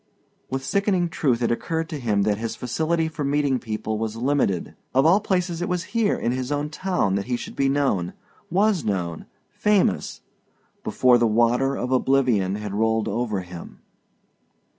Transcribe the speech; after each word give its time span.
With 0.49 0.65
sickening 0.65 1.09
truth 1.09 1.43
it 1.43 1.51
occurred 1.51 1.87
to 1.89 1.99
him 1.99 2.23
that 2.23 2.39
his 2.39 2.55
facility 2.55 3.07
for 3.07 3.23
meeting 3.23 3.59
people 3.59 3.99
was 3.99 4.15
limited. 4.15 4.73
Of 4.95 5.05
all 5.05 5.19
places 5.19 5.61
it 5.61 5.69
was 5.69 5.83
here 5.93 6.17
in 6.17 6.31
his 6.31 6.51
own 6.51 6.71
town 6.71 7.13
that 7.13 7.25
he 7.27 7.35
should 7.37 7.55
be 7.55 7.69
known, 7.69 8.13
was 8.49 8.83
known 8.83 9.27
famous 9.51 10.21
before 10.83 11.19
the 11.19 11.27
water 11.27 11.75
of 11.75 11.91
oblivion 11.91 12.55
had 12.55 12.73
rolled 12.73 13.07
over 13.07 13.41
him. 13.41 13.81